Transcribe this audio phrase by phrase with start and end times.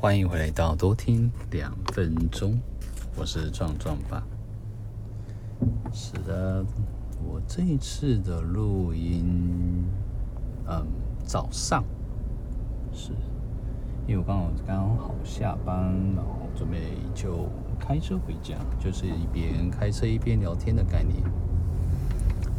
[0.00, 2.56] 欢迎回来到多听两分钟，
[3.16, 4.22] 我是壮壮爸。
[5.92, 6.64] 是的，
[7.20, 9.84] 我这一次的录音，
[10.68, 10.86] 嗯，
[11.24, 11.82] 早上
[12.92, 13.10] 是，
[14.06, 16.76] 因为我刚好刚好下班，然后准备
[17.12, 17.48] 就
[17.80, 21.20] 开车回家，就是一边开车一边聊天的概念。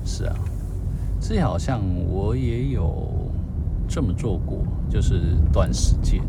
[0.04, 0.36] 是啊，
[1.21, 3.32] 之前好像我也有
[3.88, 4.58] 这么做过，
[4.90, 6.21] 就是短时间。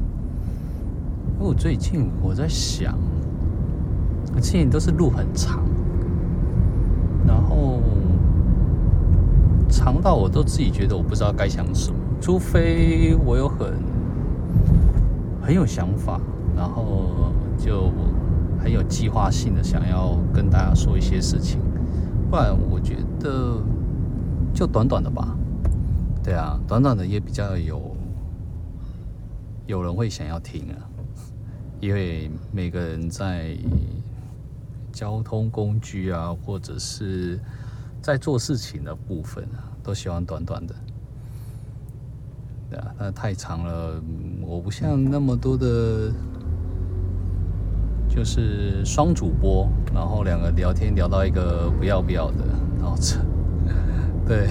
[1.40, 2.98] 因为我最近我在想，
[4.36, 5.64] 之前都是路很长，
[7.26, 7.80] 然后
[9.66, 13.72] 长到我都自己觉得我不知道该想什么，除非我有很
[15.40, 16.20] 很有想法，
[16.54, 17.90] 然后就
[18.62, 21.58] 很有计划性的想要跟大家说一些事情，
[22.30, 23.56] 不然我觉得
[24.52, 25.34] 就短短的吧。
[26.22, 27.96] 对啊，短短的也比较有
[29.66, 30.76] 有人会想要听啊。
[31.80, 33.56] 因为每个人在
[34.92, 37.40] 交通工具啊，或者是
[38.02, 40.74] 在做事情的部分啊，都喜欢短短的。
[42.68, 43.98] 对啊，那太长了，
[44.42, 46.12] 我不像那么多的，
[48.08, 52.44] 就是双主播，然后两个聊天聊到一个不要不要的，
[52.78, 53.16] 然后这，
[54.28, 54.50] 对，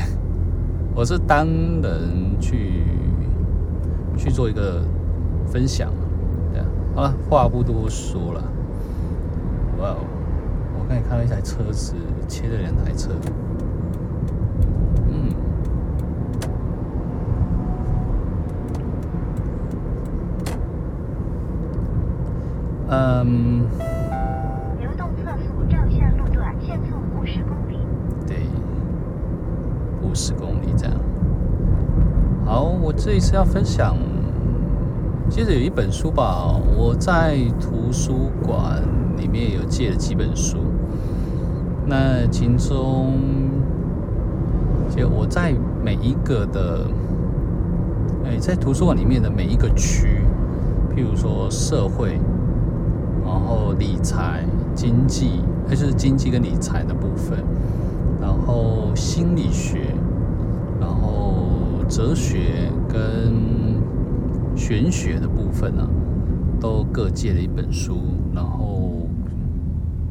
[0.96, 2.84] 我是单人去
[4.18, 4.84] 去做一个
[5.46, 5.94] 分享。
[7.00, 8.44] 好了，话不多说了。
[9.80, 10.00] 哇哦，
[10.78, 11.96] 我刚才看到一台车子
[12.28, 13.12] 切了两台车。
[15.08, 15.34] 嗯。
[22.90, 23.62] 嗯。
[24.82, 27.80] 流动测速照相路段限速五十公里。
[28.28, 28.40] 对，
[30.02, 30.94] 五十公里这样。
[32.46, 33.96] 好，我这一次要分享。
[35.40, 38.84] 接着有一本书吧，我在图书馆
[39.16, 40.58] 里面有借了几本书。
[41.86, 43.14] 那其中，
[44.94, 46.86] 就我在每一个的，
[48.26, 50.26] 哎，在图书馆里面的每一个区，
[50.94, 52.20] 譬如说社会，
[53.26, 54.44] 然后理财、
[54.76, 55.40] 经济，
[55.70, 57.40] 还是经济跟理财的部分，
[58.20, 59.96] 然后心理学，
[60.82, 61.46] 然后
[61.88, 63.59] 哲学跟。
[64.56, 65.88] 玄学的部分呢、
[66.60, 68.02] 都各借了一本书，
[68.34, 69.08] 然后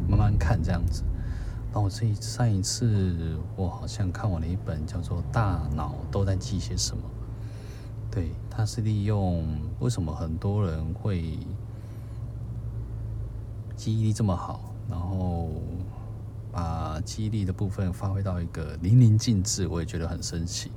[0.08, 1.02] 慢慢看这样子。
[1.70, 7.02] 然后我这一上一次，我好像看完了一本叫做《大脑都在记些什么》。
[8.10, 9.46] 对，它是利用
[9.80, 11.38] 为什么很多人会
[13.76, 15.50] 记忆力这么好，然后
[16.50, 20.72] 把记忆力的部分发挥到一个淋漓尽致，我也觉得很神奇。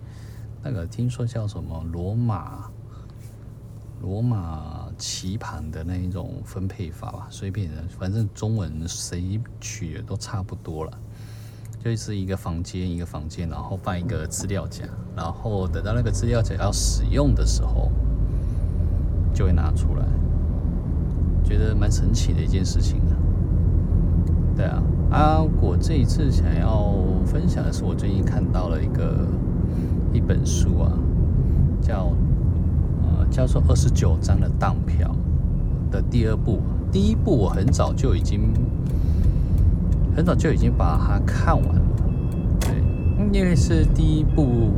[0.62, 2.70] 那个听说叫什么罗马？
[4.02, 10.92] 罗马棋盘的那一种分配法吧，随便的，反正中文谁取的都差不多了。
[11.84, 14.86] 就是一个房间一个房间，然后放一个资料夹，
[15.16, 17.92] 然后等到那个资料夹要使用的时候，
[19.34, 20.06] 就会拿出来。
[21.44, 23.14] 觉得蛮神奇的一件事情啊。
[24.56, 26.94] 对啊，啊，我这一次想要
[27.26, 29.28] 分享的是，我最近看到了一个
[30.12, 30.92] 一本书啊，
[31.82, 32.12] 叫。
[33.32, 35.10] 叫做二十九张的当票
[35.90, 36.60] 的第二部，
[36.92, 38.42] 第一部我很早就已经
[40.16, 41.82] 很早就已经把它看完了。
[42.60, 42.76] 对，
[43.32, 44.74] 因为是第一部，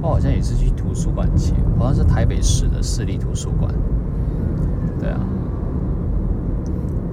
[0.00, 3.72] 我好像也是去图书馆借，好像是台北市的市立图书馆。
[4.98, 5.20] 对啊，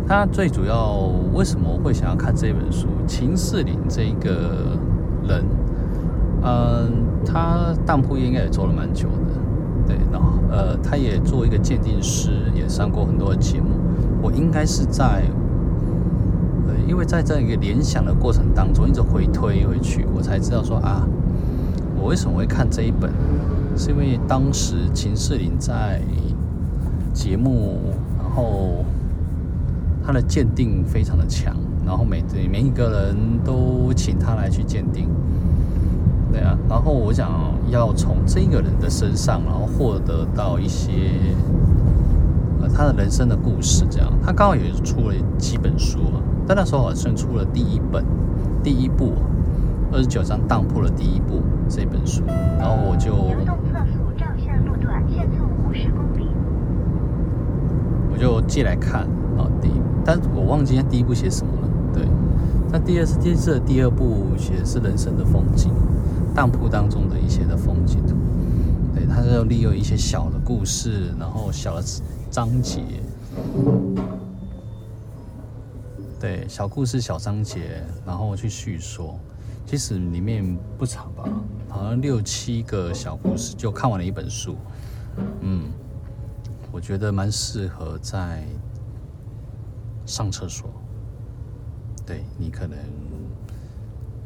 [0.08, 0.96] 他最主要
[1.34, 2.88] 为什么我会想要看这本书？
[3.06, 4.78] 秦士林这一个
[5.28, 5.44] 人，
[6.42, 6.92] 嗯，
[7.26, 9.44] 他当铺应该也做了蛮久的。
[9.88, 13.70] 对，然后呃，他也做一个鉴定师，也上过很多的节目。
[14.22, 15.24] 我应该是在，
[16.68, 21.08] 呃，因为在这一个联想的过程当中，一直回推回去，我才知道说啊，
[21.98, 23.12] 我为什么会看这一本？
[23.76, 26.00] 是因为当时秦士林在
[27.12, 27.80] 节目，
[28.18, 28.86] 然后
[30.06, 31.56] 他的鉴定非常的强，
[31.86, 35.10] 然后每对每一个人都请他来去鉴定。
[36.34, 37.30] 对啊，然后我想
[37.70, 40.92] 要从这个人的身上，然后获得到一些
[42.60, 43.86] 呃他的人生的故事。
[43.88, 48.04] 这样，他刚好也出了几本书啊，但那时候好像出了第一本，
[48.64, 49.14] 第一部
[49.92, 51.40] 二十九张当铺的第一部
[51.70, 52.24] 这本书，
[52.58, 53.56] 然后我就流动
[54.18, 56.28] 照相路段限速五十公里，
[58.12, 59.02] 我就借来看
[59.38, 61.70] 啊，第一，但我忘记他第一部写什么了。
[61.94, 62.08] 对，
[62.72, 65.72] 那第二次第二次的第二部写的是人生的风景。
[66.36, 68.16] 当铺当中的一些的风景图，
[68.96, 71.84] 对，它是要利用一些小的故事，然后小的
[72.32, 72.82] 章节，
[76.20, 79.20] 对，小故事、小章节，然后去叙说。
[79.66, 81.24] 其实里面不长吧，
[81.70, 84.56] 好像六七个小故事就看完了一本书。
[85.42, 85.72] 嗯，
[86.72, 88.44] 我觉得蛮适合在
[90.06, 90.70] 上厕所。
[92.06, 92.78] 对，你可能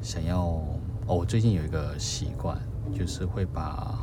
[0.01, 0.59] 想要
[1.07, 2.57] 哦，我最近有一个习惯，
[2.93, 3.97] 就是会把，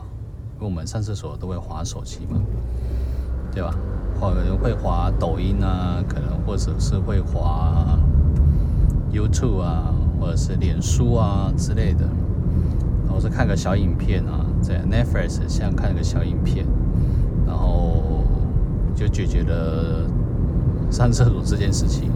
[0.56, 2.40] 因为我们上厕所都会滑手机嘛，
[3.52, 3.74] 对吧？
[4.20, 7.98] 或者会滑抖音啊，可能或者是会滑
[9.12, 9.94] YouTube 啊。
[10.20, 12.06] 或者是脸书啊之类的，
[13.04, 16.64] 然后是看个小影片啊，在 Netflix 像看个小影片，
[17.46, 18.24] 然后
[18.94, 20.08] 就解决了
[20.90, 22.10] 上厕所这件事情。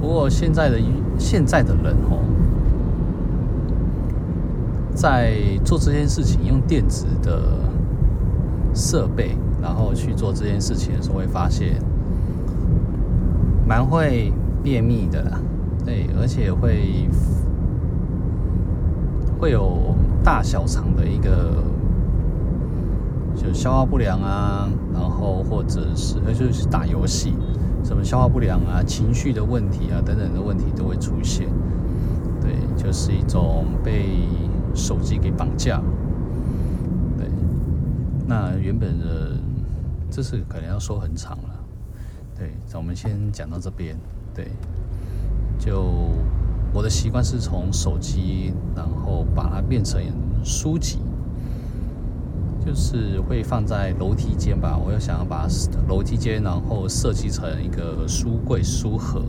[0.00, 0.80] 不过现在的
[1.18, 2.24] 现在的人哦，
[4.98, 5.32] 在
[5.64, 7.40] 做这件事情用电子的
[8.74, 11.80] 设备，然后去做这件事情的时候，会发现
[13.64, 15.40] 蛮会便秘的。
[15.86, 17.08] 对，而且会
[19.38, 21.62] 会有大小肠的一个
[23.36, 27.34] 就消化不良啊，然后或者是呃就是打游戏，
[27.84, 31.48] 什么消化不良啊、情绪的问题啊等等的问题都会出现。
[32.88, 34.06] 就是一种被
[34.74, 35.78] 手机给绑架。
[37.18, 37.28] 对，
[38.26, 39.36] 那原本的
[40.10, 41.60] 这是可能要说很长了。
[42.34, 43.94] 对，那我们先讲到这边。
[44.34, 44.50] 对。
[45.58, 45.84] 就
[46.72, 50.00] 我的习惯是从手机，然后把它变成
[50.42, 50.98] 书籍，
[52.64, 54.78] 就是会放在楼梯间吧。
[54.78, 55.46] 我又想要把
[55.86, 59.22] 楼梯间，然后设计成一个书柜、书盒，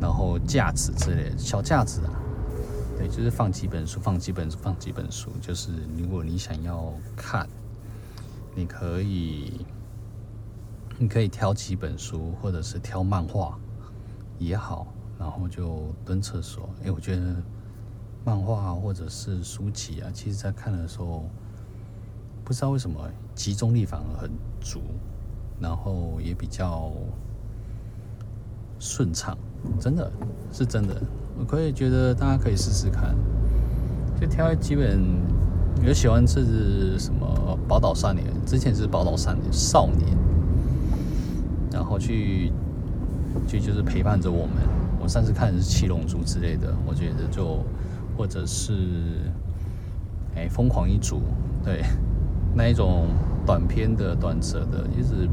[0.00, 2.20] 然后架子之类的小架子啊。
[3.08, 5.30] 就是放几本书，放几本书，放几本书。
[5.40, 7.48] 就是如果你想要看，
[8.54, 9.66] 你可以，
[10.98, 13.58] 你可以挑几本书，或者是挑漫画
[14.38, 14.86] 也好。
[15.16, 16.68] 然后就蹲厕所。
[16.84, 17.36] 哎，我觉得
[18.24, 21.30] 漫画或者是书籍啊，其实在看的时候，
[22.44, 24.28] 不知道为什么集中力反而很
[24.60, 24.82] 足，
[25.60, 26.92] 然后也比较
[28.80, 29.38] 顺畅，
[29.80, 30.12] 真的
[30.52, 31.00] 是真的。
[31.38, 33.14] 我可以觉得大家可以试试看，
[34.20, 35.00] 就挑几本。
[35.82, 38.24] 有喜欢是什么宝岛少年？
[38.46, 40.16] 之前是宝岛少年少年，
[41.70, 42.52] 然后去
[43.46, 44.54] 就就是陪伴着我们。
[45.02, 47.62] 我上次看的是《七龙珠》之类的，我觉得就
[48.16, 48.72] 或者是
[50.36, 51.20] 哎，疯狂一族，
[51.62, 51.82] 对，
[52.54, 53.08] 那一种
[53.44, 55.28] 短篇的、短则的，就是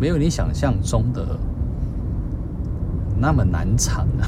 [0.00, 1.36] 没有你想象中的
[3.18, 4.24] 那么难缠啊。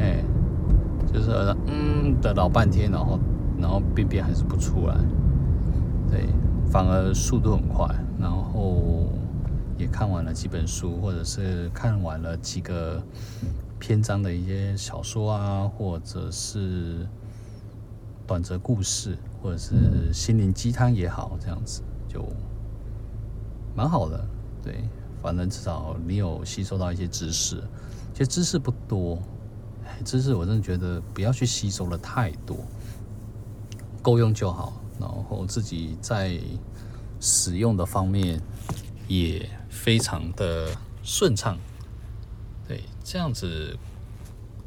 [0.00, 0.24] 哎，
[1.12, 1.30] 就是
[1.66, 3.18] 嗯的老半天，然后
[3.58, 4.96] 然后便便还是不出来，
[6.10, 6.26] 对，
[6.68, 7.86] 反而速度很快，
[8.18, 9.06] 然后。
[9.78, 13.02] 也看完了几本书，或者是看完了几个
[13.78, 17.08] 篇章的一些小说啊，或者是
[18.26, 22.22] 短则故事，或者是心灵鸡汤也好，这样子就
[23.74, 24.22] 蛮好的。
[24.62, 24.84] 对，
[25.22, 27.56] 反正至少你有吸收到一些知识，
[28.12, 29.18] 其实知识不多，
[30.04, 32.56] 知识我真的觉得不要去吸收了太多，
[34.02, 34.72] 够用就好。
[34.98, 36.38] 然后自己在
[37.20, 38.40] 使用的方面
[39.08, 39.48] 也。
[39.72, 40.66] 非常的
[41.00, 41.56] 顺畅，
[42.66, 43.78] 对，这样子，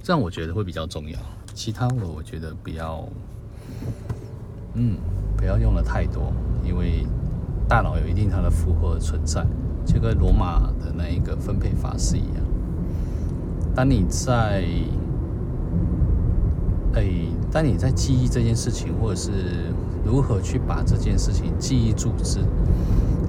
[0.02, 1.20] 这样我觉得会比较重要。
[1.54, 3.06] 其他的我觉得不要，
[4.76, 4.98] 嗯，
[5.38, 6.32] 不要用的太多，
[6.66, 7.06] 因为
[7.68, 9.46] 大脑有一定它的负荷存在，
[9.86, 12.44] 就跟罗马的那一个分配法是一样。
[13.76, 14.66] 当你在，
[16.94, 17.06] 哎，
[17.52, 19.32] 当你在记忆这件事情，或者是
[20.06, 22.40] 如何去把这件事情记忆住之。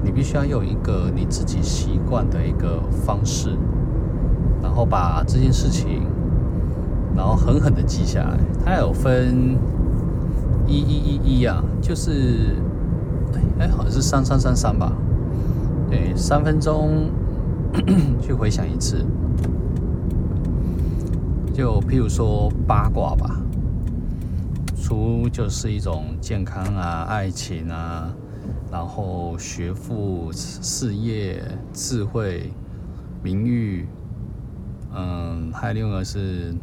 [0.05, 3.57] 你必须要有一个你自己习惯的一个方式，
[4.63, 6.03] 然后把这件事情，
[7.17, 8.39] 然后狠狠的记下来。
[8.63, 9.57] 它有分
[10.67, 12.57] 一一一一啊，就是
[13.59, 14.93] 哎，好像是三三三三吧？
[15.89, 17.11] 对，三分钟
[18.21, 19.03] 去回想一次。
[21.55, 23.41] 就譬如说八卦吧，
[24.87, 28.15] 书就是一种健康啊，爱情啊。
[28.71, 32.53] 然后学富、事业、智慧、
[33.23, 33.89] 名誉，
[34.93, 36.55] 嗯，还有另外一个是，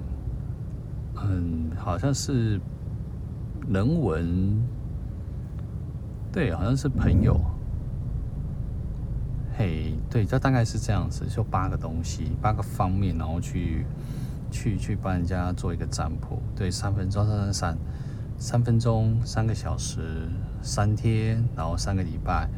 [1.16, 2.62] 嗯，好像是
[3.68, 4.62] 人文，
[6.32, 7.40] 对，好像是朋友，
[9.58, 13.84] 嘿，对，这大概是这样子，就八个东西，八个方面，然后去
[14.52, 17.78] 去去帮人家做一个占卜，对，三分钟，三三三，
[18.42, 20.00] 三分钟，三个小时。
[20.64, 22.50] 三天，然后三个礼拜，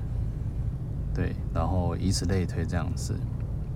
[1.14, 3.14] 对，然后以此类推这样子，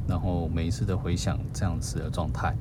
[0.07, 2.55] 然后每一次的回想这样子的状态，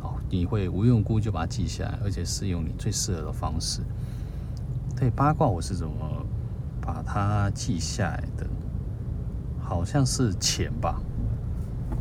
[0.00, 3.80] 哦，你会无缘无故就把它记下来，而且是用你最适合的方式。
[4.94, 5.94] 对，八卦我是怎么
[6.80, 8.46] 把它记下来的？
[9.62, 11.00] 好像是钱吧，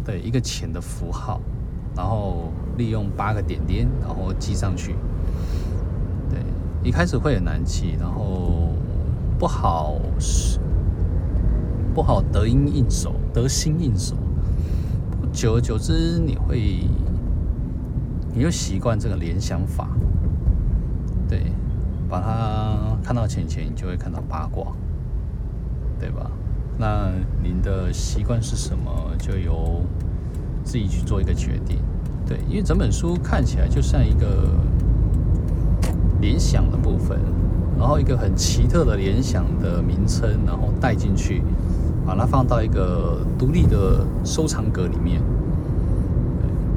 [0.03, 1.41] 对，一个钱的符号，
[1.95, 4.95] 然后利用八个点点，然后记上去。
[6.83, 8.69] 一开始会很难记，然后
[9.39, 9.95] 不好
[11.93, 14.15] 不好得心应手，得心应手。
[15.31, 16.85] 久而久之，你会
[18.33, 19.87] 你就习惯这个联想法，
[21.27, 21.53] 对，
[22.09, 24.73] 把它看到钱钱，你就会看到八卦，
[25.97, 26.29] 对吧？
[26.77, 27.09] 那
[27.41, 29.81] 您的习惯是什么，就由
[30.65, 31.77] 自己去做一个决定。
[32.27, 34.49] 对，因为整本书看起来就像一个。
[36.21, 37.17] 联想部分，
[37.79, 41.41] 然后一个很奇特的联想的名称，然后带进去，
[42.05, 45.21] 把它放到一个独立的收藏格里面。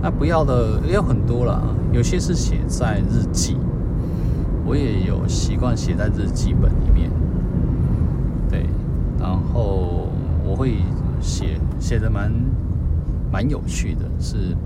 [0.00, 1.60] 那不要的也有很多了，
[1.92, 3.56] 有些是写在日记，
[4.64, 7.10] 我也有习惯写在日记本里面。
[8.48, 8.64] 对，
[9.18, 10.08] 然后
[10.46, 10.76] 我会
[11.20, 12.32] 写写的蛮
[13.32, 14.56] 蛮有趣的，是。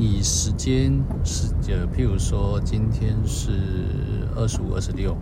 [0.00, 3.52] 以时间是呃，譬如说今天是
[4.34, 5.12] 二十五、二十六，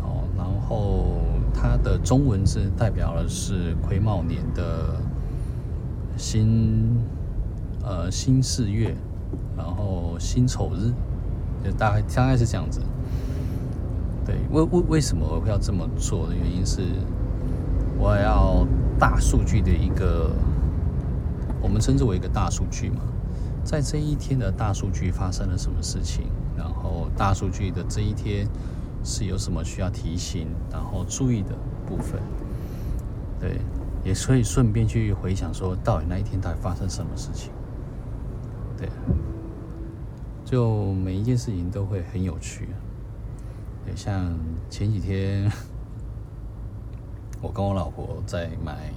[0.00, 1.16] 哦，然后
[1.52, 5.00] 它的中文字代表的是癸卯年的
[6.16, 6.96] 辛
[7.82, 8.94] 呃辛巳月，
[9.56, 10.92] 然后辛丑日，
[11.64, 12.80] 就大概大概是这样子。
[14.24, 16.82] 对，为为为什么我会要这么做的原因是，
[17.98, 18.64] 我要
[18.96, 20.30] 大数据的一个，
[21.60, 23.00] 我们称之为一个大数据嘛。
[23.68, 26.24] 在这一天的大数据发生了什么事情？
[26.56, 28.48] 然后大数据的这一天
[29.04, 31.54] 是有什么需要提醒，然后注意的
[31.86, 32.18] 部分？
[33.38, 33.60] 对，
[34.02, 37.52] 也可以顺便去回想说，到底那一天到底发生什么事情？
[38.78, 38.88] 对，
[40.46, 42.70] 就每一件事情都会很有趣。
[43.84, 44.34] 对，像
[44.70, 45.52] 前几天
[47.42, 48.90] 我跟我老婆在买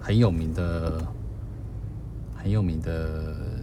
[0.00, 1.00] 很有名的、
[2.34, 3.59] 很有名的。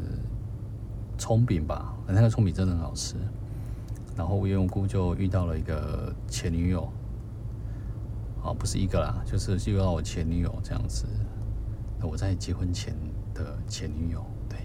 [1.17, 3.15] 葱饼吧，那个葱饼真的很好吃。
[4.15, 6.91] 然后无缘无故就遇到了一个前女友，
[8.43, 11.05] 啊，不是一个啦，就是遇到我前女友这样子。
[12.01, 12.95] 我在结婚前
[13.33, 14.59] 的前女友，对。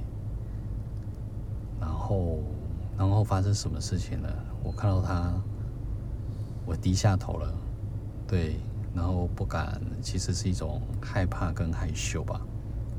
[1.81, 2.39] 然后，
[2.97, 4.29] 然后发生什么事情了？
[4.63, 5.33] 我看到她，
[6.65, 7.53] 我低下头了，
[8.27, 8.57] 对，
[8.95, 12.41] 然后不敢，其实是一种害怕跟害羞吧。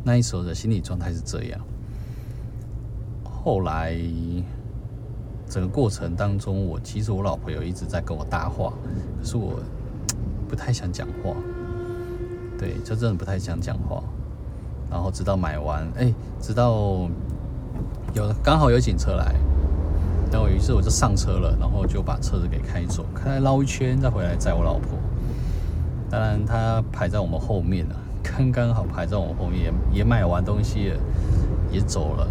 [0.04, 1.60] 那一时候的心理状态是这样。
[3.44, 3.94] 后来，
[5.50, 8.72] 整个过程当中，我其实我老婆有一直在跟我搭话，
[9.20, 9.60] 可是我
[10.48, 11.36] 不太想讲话，
[12.58, 14.02] 对，就真的不太想讲话。
[14.90, 17.10] 然后直到买完，哎，直到
[18.14, 19.36] 有刚好有警车来，
[20.32, 24.98] 然后于是我就上车了，然后就把车子给开走，开来绕一圈再回来载我老婆。
[26.10, 30.94] 当然，他排在我们后面了，刚刚好排在我后面，也买完东西，
[31.70, 32.26] 也走了。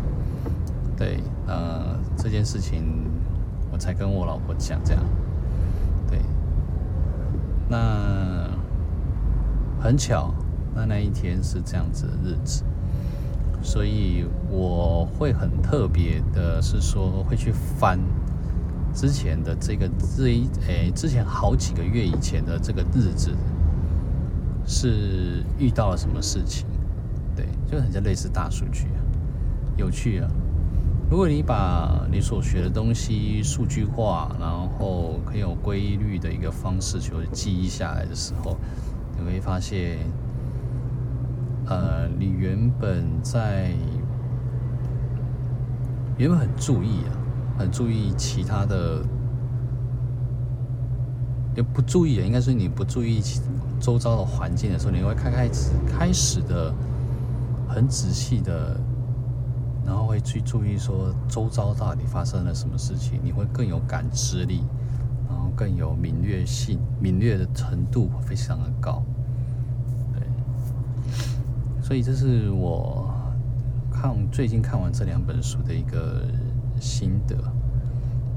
[0.96, 3.04] 对，呃，这件事情
[3.72, 5.02] 我才跟我老婆讲这样。
[6.08, 6.20] 对，
[7.68, 8.48] 那
[9.80, 10.32] 很巧，
[10.74, 12.62] 那那一天是这样子的日子，
[13.62, 17.98] 所以我会很特别的是说会去翻
[18.94, 23.30] 之前的这个这一诶，之前好几个月以前的这个日子
[24.66, 26.66] 是遇到了什么事情？
[27.34, 29.00] 对，就很像类似大数据啊，
[29.76, 30.30] 有趣啊。
[31.12, 38.56] 如果你把你所学的东西数据化，然后很有规律的一个方式去记忆下来的时候，
[39.18, 39.98] 你会发现，
[41.66, 43.74] 呃，你原本在
[46.16, 47.12] 原本很注意啊，
[47.58, 49.02] 很注意其他的，
[51.54, 53.20] 也不注意啊，应该是你不注意
[53.78, 56.72] 周遭的环境的时候，你会开开始开始的
[57.68, 58.80] 很仔细的。
[59.84, 64.62] 然后会去注意说周遭到底发生了什么事情，你会更有感知力，
[65.28, 69.02] 然后更有敏锐性，敏锐的程度非常的高。
[70.14, 70.22] 对，
[71.82, 73.12] 所以这是我
[73.90, 76.24] 看最近看完这两本书的一个
[76.80, 77.36] 心得。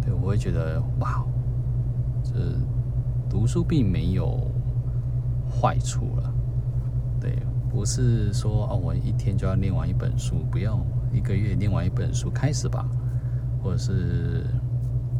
[0.01, 1.23] 对，我会觉得哇，
[2.23, 2.31] 这
[3.29, 4.51] 读书并没有
[5.49, 6.33] 坏处了。
[7.21, 7.37] 对，
[7.69, 10.79] 不是说哦，我一天就要念完一本书，不要。
[11.15, 12.85] 一个月念完一本书开始吧，
[13.63, 14.45] 或者是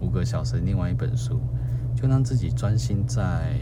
[0.02, 1.40] 五个小时念完一本书，
[1.96, 3.58] 就让自己专心在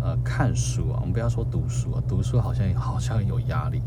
[0.00, 0.98] 呃看书啊。
[1.00, 3.82] 我们不要说读书啊，读书好像好像有压力，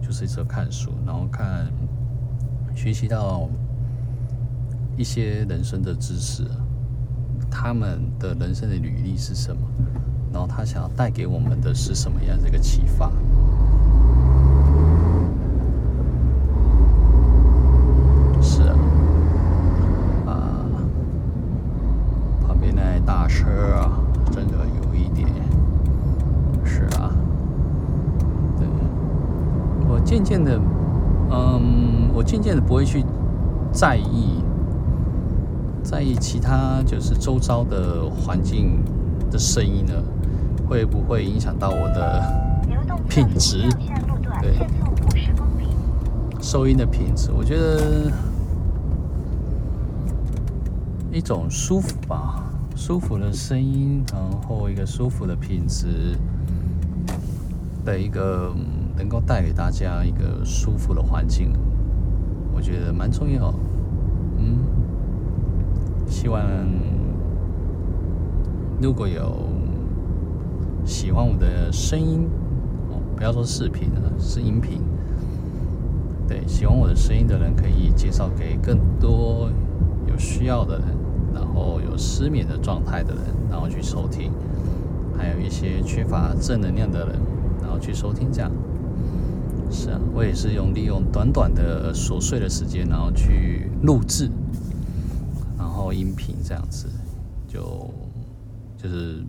[0.00, 1.66] 就是一直看书，然后看
[2.74, 3.48] 学习到
[4.96, 6.44] 一些人生的知识，
[7.50, 9.60] 他们的人生的履历是什么，
[10.32, 13.10] 然后他想要带给我们的是什么样的一个启发。
[30.04, 30.56] 渐渐的，
[31.30, 33.04] 嗯，我渐渐的不会去
[33.72, 34.42] 在意，
[35.82, 38.82] 在意其他就是周遭的环境
[39.30, 39.94] 的声音呢，
[40.68, 42.22] 会不会影响到我的
[43.08, 43.68] 品质？
[44.42, 44.58] 对，
[46.42, 48.10] 收音的品质，我觉得
[51.12, 56.18] 一种舒服吧，舒服的声音，然后一个舒服的品质
[57.84, 58.52] 的一个。
[58.98, 61.52] 能够带给大家一个舒服的环境，
[62.66, 63.54] 觉得蛮重要。
[64.38, 64.58] 嗯，
[66.08, 66.42] 希望
[68.82, 69.36] 如果有
[70.84, 72.28] 喜欢我的声音，
[72.90, 74.80] 哦，不要说视频了，是音频。
[76.26, 79.48] 对，喜欢我的声音的人可以介绍给更多
[80.08, 80.88] 有需要的人，
[81.32, 84.32] 然后有失眠的状态的人，然后去收听。
[85.16, 87.16] 还有一些缺乏正能量的人，
[87.62, 88.50] 然后去收听这样。
[89.70, 94.30] 是啊，我也是用利用短短的琐碎的时间，然后去录制，
[95.58, 96.88] 然后音频这样子，
[97.46, 97.92] 就
[98.76, 99.22] 就是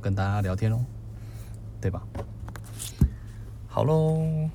[0.00, 0.80] 跟大家聊天喽，
[1.80, 2.02] 对吧？
[3.66, 4.48] 好喽，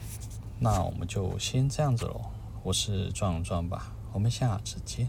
[0.59, 2.21] 那我们就先这样子喽。
[2.63, 5.07] 我是壮壮吧，我们下次见。